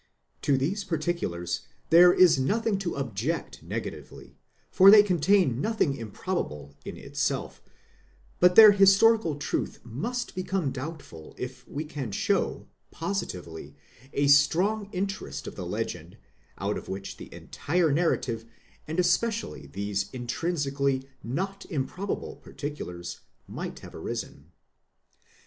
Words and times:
To 0.41 0.57
these 0.57 0.83
particulars 0.83 1.67
there 1.91 2.11
is 2.11 2.39
nothing 2.39 2.79
to 2.79 2.95
object 2.97 3.61
negatively, 3.61 4.35
for 4.71 4.89
they 4.89 5.03
contain 5.03 5.61
nothing 5.61 5.95
improbable 5.95 6.73
in 6.83 6.97
itself; 6.97 7.61
but 8.39 8.55
their 8.55 8.71
historical 8.71 9.35
truth 9.35 9.77
must 9.83 10.33
become 10.33 10.71
doubtful 10.71 11.35
if 11.37 11.67
we 11.67 11.85
can 11.85 12.11
show, 12.11 12.65
positively, 12.89 13.75
a 14.11 14.25
strong 14.25 14.89
interest 14.91 15.45
of 15.45 15.53
the 15.53 15.67
legend, 15.67 16.17
out 16.57 16.79
of 16.79 16.89
which 16.89 17.17
the 17.17 17.31
entire 17.31 17.91
narrative, 17.91 18.43
and 18.87 18.99
especially 18.99 19.67
these 19.67 20.09
intrinsically 20.13 21.07
not 21.21 21.63
improbable 21.69 22.37
particulars, 22.37 23.19
might 23.47 23.81
have 23.81 23.93
arisen. 23.93 24.49